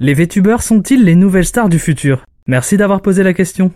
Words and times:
Les 0.00 0.12
VTubers 0.12 0.64
sont-ils 0.64 1.04
les 1.04 1.14
nouvelles 1.14 1.44
stars 1.44 1.68
du 1.68 1.78
futur? 1.78 2.24
Merci 2.48 2.76
d'avoir 2.76 3.00
posé 3.00 3.22
la 3.22 3.32
question. 3.32 3.70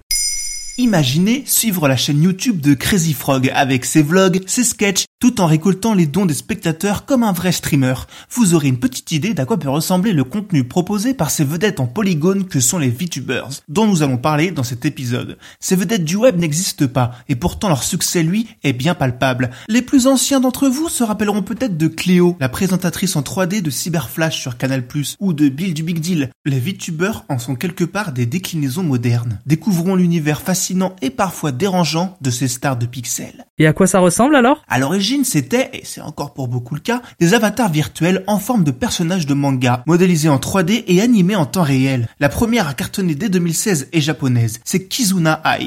Imaginez 0.76 1.44
suivre 1.46 1.86
la 1.86 1.96
chaîne 1.96 2.20
YouTube 2.20 2.60
de 2.60 2.74
Crazy 2.74 3.12
Frog 3.12 3.48
avec 3.54 3.84
ses 3.84 4.02
vlogs, 4.02 4.40
ses 4.46 4.64
sketchs, 4.64 5.04
tout 5.20 5.40
en 5.40 5.46
récoltant 5.46 5.94
les 5.94 6.06
dons 6.06 6.26
des 6.26 6.34
spectateurs 6.34 7.04
comme 7.04 7.24
un 7.24 7.32
vrai 7.32 7.50
streamer. 7.50 7.94
Vous 8.30 8.54
aurez 8.54 8.68
une 8.68 8.78
petite 8.78 9.10
idée 9.10 9.34
d'à 9.34 9.44
quoi 9.44 9.58
peut 9.58 9.68
ressembler 9.68 10.12
le 10.12 10.22
contenu 10.22 10.62
proposé 10.64 11.12
par 11.12 11.30
ces 11.30 11.44
vedettes 11.44 11.80
en 11.80 11.86
polygone 11.86 12.46
que 12.46 12.60
sont 12.60 12.78
les 12.78 12.90
VTubers, 12.90 13.48
dont 13.68 13.86
nous 13.86 14.02
allons 14.02 14.16
parler 14.16 14.52
dans 14.52 14.62
cet 14.62 14.84
épisode. 14.84 15.36
Ces 15.58 15.74
vedettes 15.74 16.04
du 16.04 16.16
web 16.16 16.38
n'existent 16.38 16.86
pas, 16.86 17.12
et 17.28 17.34
pourtant 17.34 17.68
leur 17.68 17.82
succès, 17.82 18.22
lui, 18.22 18.46
est 18.62 18.72
bien 18.72 18.94
palpable. 18.94 19.50
Les 19.68 19.82
plus 19.82 20.06
anciens 20.06 20.38
d'entre 20.38 20.68
vous 20.68 20.88
se 20.88 21.02
rappelleront 21.02 21.42
peut-être 21.42 21.76
de 21.76 21.88
Cléo, 21.88 22.36
la 22.38 22.48
présentatrice 22.48 23.16
en 23.16 23.22
3D 23.22 23.60
de 23.60 23.70
Cyberflash 23.70 24.38
sur 24.40 24.56
Canal+, 24.56 24.84
ou 25.18 25.32
de 25.32 25.48
Bill 25.48 25.74
du 25.74 25.82
Big 25.82 25.98
Deal. 25.98 26.30
Les 26.44 26.60
VTubers 26.60 27.24
en 27.28 27.38
sont 27.38 27.56
quelque 27.56 27.84
part 27.84 28.12
des 28.12 28.26
déclinaisons 28.26 28.84
modernes. 28.84 29.40
Découvrons 29.46 29.96
l'univers 29.96 30.40
fascinant 30.40 30.94
et 31.02 31.10
parfois 31.10 31.50
dérangeant 31.50 32.16
de 32.20 32.30
ces 32.30 32.46
stars 32.46 32.76
de 32.76 32.86
pixels. 32.86 33.46
Et 33.58 33.66
à 33.66 33.72
quoi 33.72 33.88
ça 33.88 33.98
ressemble 33.98 34.36
alors? 34.36 34.62
À 34.68 34.78
l'origine, 34.78 35.07
c'était, 35.24 35.70
et 35.72 35.82
c'est 35.84 36.00
encore 36.00 36.34
pour 36.34 36.48
beaucoup 36.48 36.74
le 36.74 36.80
cas, 36.80 37.02
des 37.20 37.34
avatars 37.34 37.70
virtuels 37.70 38.24
en 38.26 38.38
forme 38.38 38.64
de 38.64 38.70
personnages 38.70 39.26
de 39.26 39.34
manga, 39.34 39.82
modélisés 39.86 40.28
en 40.28 40.38
3D 40.38 40.84
et 40.86 41.00
animés 41.00 41.36
en 41.36 41.46
temps 41.46 41.62
réel. 41.62 42.08
La 42.20 42.28
première 42.28 42.68
à 42.68 42.74
cartonner 42.74 43.14
dès 43.14 43.28
2016 43.28 43.88
est 43.92 44.00
japonaise, 44.00 44.60
c'est 44.64 44.84
Kizuna 44.84 45.40
Ai. 45.44 45.66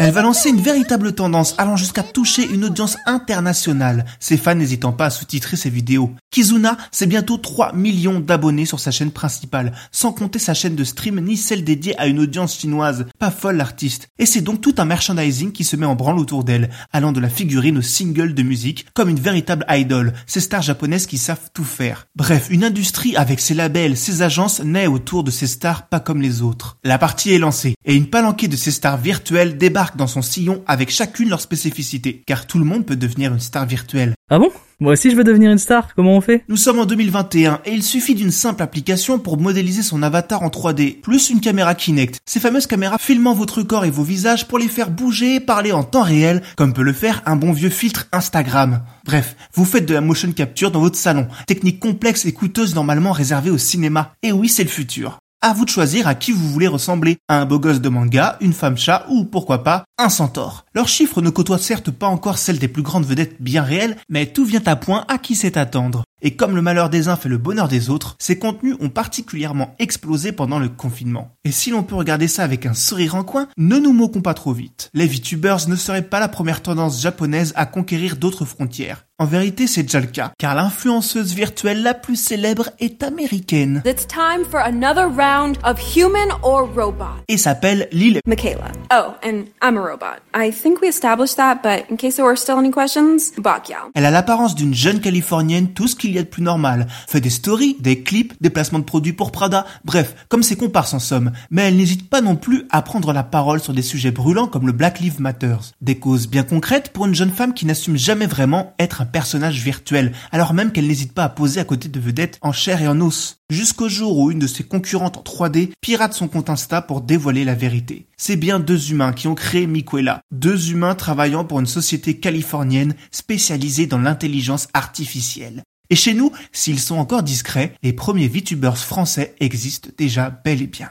Elle 0.00 0.10
va 0.10 0.22
lancer 0.22 0.48
une 0.50 0.60
véritable 0.60 1.14
tendance 1.14 1.54
allant 1.58 1.76
jusqu'à 1.76 2.02
toucher 2.02 2.48
une 2.48 2.64
audience 2.64 2.96
internationale, 3.06 4.04
ses 4.20 4.36
fans 4.36 4.54
n'hésitant 4.54 4.92
pas 4.92 5.06
à 5.06 5.10
sous-titrer 5.10 5.56
ses 5.56 5.70
vidéos. 5.70 6.10
Kizuna, 6.30 6.76
c'est 6.90 7.06
bientôt 7.06 7.36
3 7.36 7.72
millions 7.74 8.20
d'abonnés 8.20 8.66
sur 8.66 8.80
sa 8.80 8.90
chaîne 8.90 9.10
principale, 9.10 9.72
sans 9.92 10.12
compter 10.12 10.38
sa 10.38 10.54
chaîne 10.54 10.76
de 10.76 10.84
stream 10.84 11.20
ni 11.20 11.36
celle 11.36 11.64
dédiée 11.64 11.98
à 11.98 12.06
une 12.06 12.20
audience 12.20 12.58
chinoise. 12.58 13.06
Pas 13.18 13.30
folle 13.30 13.56
l'artiste. 13.56 14.08
Et 14.18 14.26
c'est 14.26 14.40
donc 14.40 14.60
tout 14.60 14.74
un 14.78 14.84
merchandising 14.84 15.52
qui 15.52 15.64
se 15.68 15.76
met 15.76 15.86
en 15.86 15.94
branle 15.94 16.18
autour 16.18 16.44
d'elle, 16.44 16.70
allant 16.92 17.12
de 17.12 17.20
la 17.20 17.28
figurine 17.28 17.78
au 17.78 17.82
single 17.82 18.34
de 18.34 18.42
musique, 18.42 18.86
comme 18.94 19.08
une 19.08 19.20
véritable 19.20 19.66
idol, 19.68 20.12
ces 20.26 20.40
stars 20.40 20.62
japonaises 20.62 21.06
qui 21.06 21.18
savent 21.18 21.50
tout 21.54 21.64
faire. 21.64 22.06
Bref, 22.16 22.48
une 22.50 22.64
industrie 22.64 23.16
avec 23.16 23.40
ses 23.40 23.54
labels, 23.54 23.96
ses 23.96 24.22
agences 24.22 24.60
naît 24.60 24.86
autour 24.86 25.24
de 25.24 25.30
ces 25.30 25.46
stars 25.46 25.88
pas 25.88 26.00
comme 26.00 26.22
les 26.22 26.42
autres. 26.42 26.78
La 26.84 26.98
partie 26.98 27.32
est 27.32 27.38
lancée, 27.38 27.74
et 27.84 27.94
une 27.94 28.10
palanquée 28.10 28.48
de 28.48 28.56
ces 28.56 28.70
stars 28.70 28.98
virtuelles 28.98 29.58
débarque 29.58 29.96
dans 29.96 30.06
son 30.06 30.22
sillon 30.22 30.62
avec 30.66 30.90
chacune 30.90 31.28
leur 31.28 31.40
spécificité, 31.40 32.22
car 32.26 32.46
tout 32.46 32.58
le 32.58 32.64
monde 32.64 32.86
peut 32.86 32.96
devenir 32.96 33.32
une 33.32 33.40
star 33.40 33.66
virtuelle. 33.66 34.14
Ah 34.30 34.38
bon? 34.38 34.50
Moi 34.78 34.92
aussi 34.92 35.10
je 35.10 35.16
veux 35.16 35.24
devenir 35.24 35.50
une 35.50 35.58
star, 35.58 35.94
comment 35.94 36.14
on 36.14 36.20
fait? 36.20 36.44
Nous 36.48 36.58
sommes 36.58 36.78
en 36.78 36.84
2021 36.84 37.62
et 37.64 37.72
il 37.72 37.82
suffit 37.82 38.14
d'une 38.14 38.30
simple 38.30 38.62
application 38.62 39.18
pour 39.18 39.40
modéliser 39.40 39.82
son 39.82 40.02
avatar 40.02 40.42
en 40.42 40.48
3D, 40.48 41.00
plus 41.00 41.30
une 41.30 41.40
caméra 41.40 41.74
Kinect. 41.74 42.20
Ces 42.26 42.38
fameuses 42.38 42.66
caméras 42.66 42.98
filmant 42.98 43.32
votre 43.32 43.62
corps 43.62 43.86
et 43.86 43.90
vos 43.90 44.02
visages 44.02 44.46
pour 44.46 44.58
les 44.58 44.68
faire 44.68 44.90
bouger 44.90 45.36
et 45.36 45.40
parler 45.40 45.72
en 45.72 45.82
temps 45.82 46.02
réel, 46.02 46.42
comme 46.56 46.74
peut 46.74 46.82
le 46.82 46.92
faire 46.92 47.22
un 47.24 47.36
bon 47.36 47.52
vieux 47.52 47.70
filtre 47.70 48.06
Instagram. 48.12 48.82
Bref, 49.06 49.34
vous 49.54 49.64
faites 49.64 49.86
de 49.86 49.94
la 49.94 50.02
motion 50.02 50.30
capture 50.32 50.70
dans 50.70 50.80
votre 50.80 50.98
salon, 50.98 51.26
technique 51.46 51.80
complexe 51.80 52.26
et 52.26 52.32
coûteuse 52.32 52.74
normalement 52.74 53.12
réservée 53.12 53.50
au 53.50 53.58
cinéma. 53.58 54.12
Et 54.22 54.32
oui, 54.32 54.50
c'est 54.50 54.62
le 54.62 54.68
futur. 54.68 55.20
À 55.40 55.52
vous 55.52 55.64
de 55.64 55.70
choisir 55.70 56.08
à 56.08 56.16
qui 56.16 56.32
vous 56.32 56.48
voulez 56.48 56.66
ressembler. 56.66 57.18
À 57.28 57.40
un 57.40 57.46
beau 57.46 57.60
gosse 57.60 57.80
de 57.80 57.88
manga, 57.88 58.36
une 58.40 58.52
femme 58.52 58.76
chat 58.76 59.06
ou 59.08 59.24
pourquoi 59.24 59.62
pas 59.62 59.84
un 59.96 60.08
centaure. 60.08 60.64
Leurs 60.74 60.88
chiffres 60.88 61.22
ne 61.22 61.30
côtoient 61.30 61.58
certes 61.58 61.92
pas 61.92 62.08
encore 62.08 62.38
celles 62.38 62.58
des 62.58 62.66
plus 62.66 62.82
grandes 62.82 63.06
vedettes 63.06 63.40
bien 63.40 63.62
réelles, 63.62 63.96
mais 64.08 64.26
tout 64.26 64.44
vient 64.44 64.62
à 64.66 64.74
point 64.74 65.04
à 65.06 65.16
qui 65.16 65.36
sait 65.36 65.56
attendre. 65.56 66.02
Et 66.22 66.34
comme 66.34 66.56
le 66.56 66.62
malheur 66.62 66.90
des 66.90 67.06
uns 67.06 67.14
fait 67.14 67.28
le 67.28 67.38
bonheur 67.38 67.68
des 67.68 67.88
autres, 67.88 68.16
ces 68.18 68.36
contenus 68.36 68.74
ont 68.80 68.88
particulièrement 68.88 69.76
explosé 69.78 70.32
pendant 70.32 70.58
le 70.58 70.68
confinement. 70.68 71.30
Et 71.44 71.52
si 71.52 71.70
l'on 71.70 71.84
peut 71.84 71.94
regarder 71.94 72.26
ça 72.26 72.42
avec 72.42 72.66
un 72.66 72.74
sourire 72.74 73.14
en 73.14 73.22
coin, 73.22 73.46
ne 73.56 73.78
nous 73.78 73.92
moquons 73.92 74.22
pas 74.22 74.34
trop 74.34 74.52
vite. 74.52 74.90
Les 74.92 75.06
VTubers 75.06 75.68
ne 75.68 75.76
seraient 75.76 76.02
pas 76.02 76.18
la 76.18 76.28
première 76.28 76.62
tendance 76.62 77.00
japonaise 77.00 77.52
à 77.54 77.64
conquérir 77.64 78.16
d'autres 78.16 78.44
frontières. 78.44 79.04
En 79.20 79.26
vérité, 79.26 79.66
c'est 79.66 79.82
déjà 79.82 79.98
le 79.98 80.06
cas, 80.06 80.30
car 80.38 80.54
l'influenceuse 80.54 81.34
virtuelle 81.34 81.82
la 81.82 81.92
plus 81.92 82.14
célèbre 82.14 82.70
est 82.78 83.02
américaine. 83.02 83.82
It's 83.84 84.06
time 84.06 84.44
for 84.48 84.60
another 84.60 85.08
round 85.08 85.58
of 85.64 85.76
human 85.80 86.28
or 86.44 86.68
robot. 86.72 87.24
Et 87.26 87.36
s'appelle 87.36 87.88
Lil 87.90 88.20
Michaela. 88.28 88.70
Oh, 88.92 89.14
and 89.24 89.46
I'm 89.60 89.76
a 89.76 89.80
robot. 89.80 90.20
I 90.36 90.52
think 90.52 90.80
we 90.80 90.86
established 90.86 91.36
that, 91.36 91.56
but 91.64 91.90
in 91.90 91.96
case 91.96 92.14
there 92.14 92.24
were 92.24 92.36
still 92.36 92.58
any 92.60 92.70
questions, 92.70 93.32
Bakya. 93.38 93.88
Elle 93.96 94.04
a 94.04 94.12
l'apparence 94.12 94.54
d'une 94.54 94.72
jeune 94.72 95.00
californienne, 95.00 95.72
tout 95.72 95.88
ce 95.88 95.96
qu'il 95.96 96.12
y 96.12 96.18
a 96.20 96.22
de 96.22 96.28
plus 96.28 96.44
normal. 96.44 96.86
Fait 97.08 97.20
des 97.20 97.28
stories, 97.28 97.76
des 97.80 98.04
clips, 98.04 98.34
des 98.40 98.50
placements 98.50 98.78
de 98.78 98.84
produits 98.84 99.14
pour 99.14 99.32
Prada, 99.32 99.66
bref, 99.84 100.14
comme 100.28 100.44
ses 100.44 100.54
comparses 100.54 100.94
en 100.94 101.00
somme. 101.00 101.32
Mais 101.50 101.62
elle 101.62 101.76
n'hésite 101.76 102.08
pas 102.08 102.20
non 102.20 102.36
plus 102.36 102.66
à 102.70 102.82
prendre 102.82 103.12
la 103.12 103.24
parole 103.24 103.58
sur 103.58 103.72
des 103.72 103.82
sujets 103.82 104.12
brûlants 104.12 104.46
comme 104.46 104.68
le 104.68 104.72
Black 104.72 105.00
Lives 105.00 105.20
Matter. 105.20 105.56
Des 105.80 105.98
causes 105.98 106.28
bien 106.28 106.44
concrètes 106.44 106.92
pour 106.92 107.06
une 107.06 107.16
jeune 107.16 107.32
femme 107.32 107.52
qui 107.52 107.66
n'assume 107.66 107.96
jamais 107.96 108.26
vraiment 108.26 108.74
être 108.78 109.00
un 109.00 109.07
personnage 109.10 109.62
virtuel, 109.62 110.12
alors 110.32 110.54
même 110.54 110.72
qu'elle 110.72 110.86
n'hésite 110.86 111.12
pas 111.12 111.24
à 111.24 111.28
poser 111.28 111.60
à 111.60 111.64
côté 111.64 111.88
de 111.88 112.00
vedettes 112.00 112.38
en 112.40 112.52
chair 112.52 112.80
et 112.82 112.88
en 112.88 113.00
os. 113.00 113.38
Jusqu'au 113.50 113.88
jour 113.88 114.18
où 114.18 114.30
une 114.30 114.38
de 114.38 114.46
ses 114.46 114.64
concurrentes 114.64 115.16
en 115.16 115.22
3D 115.22 115.70
pirate 115.80 116.12
son 116.14 116.28
compte 116.28 116.50
Insta 116.50 116.82
pour 116.82 117.00
dévoiler 117.00 117.44
la 117.44 117.54
vérité. 117.54 118.06
C'est 118.16 118.36
bien 118.36 118.60
deux 118.60 118.90
humains 118.90 119.12
qui 119.12 119.28
ont 119.28 119.34
créé 119.34 119.66
Miquela, 119.66 120.20
deux 120.30 120.70
humains 120.70 120.94
travaillant 120.94 121.44
pour 121.44 121.60
une 121.60 121.66
société 121.66 122.18
californienne 122.18 122.94
spécialisée 123.10 123.86
dans 123.86 123.98
l'intelligence 123.98 124.68
artificielle. 124.74 125.62
Et 125.90 125.96
chez 125.96 126.14
nous, 126.14 126.32
s'ils 126.52 126.80
sont 126.80 126.96
encore 126.96 127.22
discrets, 127.22 127.74
les 127.82 127.94
premiers 127.94 128.28
VTubers 128.28 128.76
français 128.76 129.34
existent 129.40 129.88
déjà 129.96 130.30
bel 130.30 130.60
et 130.60 130.66
bien. 130.66 130.90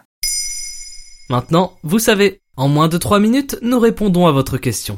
Maintenant, 1.29 1.77
vous 1.83 1.99
savez, 1.99 2.41
en 2.55 2.67
moins 2.67 2.87
de 2.87 2.97
3 2.97 3.19
minutes, 3.19 3.57
nous 3.61 3.79
répondons 3.79 4.27
à 4.27 4.31
votre 4.31 4.57
question. 4.57 4.97